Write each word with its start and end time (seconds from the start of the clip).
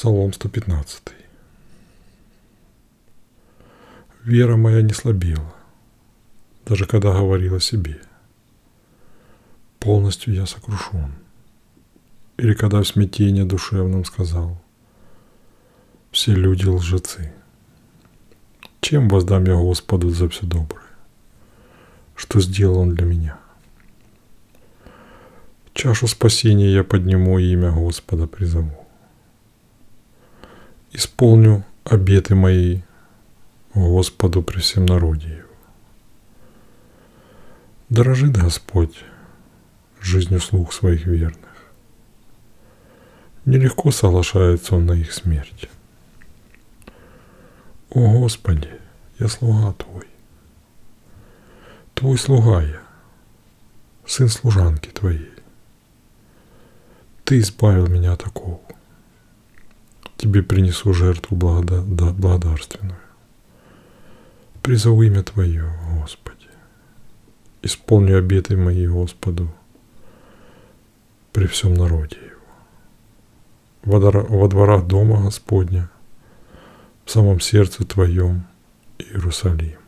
Псалом 0.00 0.32
115. 0.32 1.02
Вера 4.24 4.56
моя 4.56 4.80
не 4.80 4.94
слабела, 4.94 5.54
даже 6.64 6.86
когда 6.86 7.12
говорил 7.12 7.56
о 7.56 7.60
себе. 7.60 8.00
Полностью 9.78 10.32
я 10.32 10.46
сокрушен. 10.46 11.12
Или 12.38 12.54
когда 12.54 12.80
в 12.80 12.86
смятении 12.86 13.42
душевном 13.42 14.06
сказал, 14.06 14.58
все 16.12 16.32
люди 16.32 16.64
лжецы. 16.64 17.34
Чем 18.80 19.06
воздам 19.06 19.44
я 19.44 19.54
Господу 19.54 20.08
за 20.08 20.30
все 20.30 20.46
доброе? 20.46 20.88
Что 22.16 22.40
сделал 22.40 22.78
Он 22.78 22.94
для 22.94 23.04
меня? 23.04 23.38
Чашу 25.74 26.06
спасения 26.06 26.72
я 26.72 26.84
подниму 26.84 27.38
и 27.38 27.52
имя 27.52 27.70
Господа 27.70 28.26
призову. 28.26 28.80
Исполню 30.92 31.64
обеты 31.84 32.34
мои 32.34 32.80
Господу 33.74 34.42
при 34.42 34.58
всем 34.58 34.86
народе. 34.86 35.44
Дорожит 37.88 38.36
Господь 38.36 39.04
жизнью 40.00 40.40
слух 40.40 40.72
своих 40.72 41.06
верных. 41.06 41.36
Нелегко 43.44 43.92
соглашается 43.92 44.74
Он 44.74 44.86
на 44.86 44.92
их 44.92 45.12
смерть. 45.12 45.68
О 47.90 48.18
Господи, 48.18 48.70
я 49.20 49.28
слуга 49.28 49.72
Твой. 49.74 50.06
Твой 51.94 52.18
слуга 52.18 52.62
я, 52.62 52.80
сын 54.06 54.28
служанки 54.28 54.88
Твоей. 54.88 55.30
Ты 57.24 57.38
избавил 57.38 57.86
меня 57.86 58.14
от 58.14 58.26
оков. 58.26 58.60
Тебе 60.30 60.44
принесу 60.44 60.94
жертву 60.94 61.36
благода... 61.36 61.82
благодарственную. 62.12 63.00
Призову 64.62 65.02
имя 65.02 65.24
Твое, 65.24 65.68
Господи. 66.00 66.46
Исполню 67.62 68.16
обеты 68.16 68.56
мои 68.56 68.86
Господу 68.86 69.52
при 71.32 71.48
всем 71.48 71.74
народе 71.74 72.16
Его. 73.84 73.98
Во 73.98 74.46
дворах 74.46 74.86
дома 74.86 75.20
Господня, 75.20 75.90
в 77.04 77.10
самом 77.10 77.40
сердце 77.40 77.84
Твоем 77.84 78.46
Иерусалим. 78.98 79.78